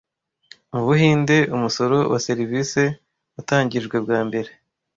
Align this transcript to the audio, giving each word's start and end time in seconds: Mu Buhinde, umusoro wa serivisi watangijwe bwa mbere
Mu 0.71 0.81
Buhinde, 0.87 1.37
umusoro 1.55 1.97
wa 2.11 2.19
serivisi 2.27 2.83
watangijwe 3.35 3.95
bwa 4.05 4.19
mbere 4.27 4.49